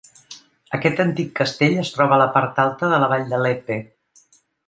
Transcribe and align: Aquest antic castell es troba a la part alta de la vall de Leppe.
Aquest 0.77 1.01
antic 1.03 1.29
castell 1.39 1.75
es 1.83 1.91
troba 1.97 2.17
a 2.17 2.19
la 2.23 2.27
part 2.39 2.63
alta 2.65 2.91
de 2.95 3.01
la 3.05 3.11
vall 3.13 3.31
de 3.35 3.43
Leppe. 3.47 3.77